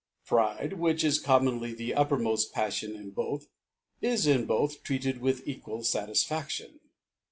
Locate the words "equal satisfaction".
5.47-6.79